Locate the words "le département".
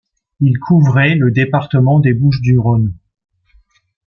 1.13-1.99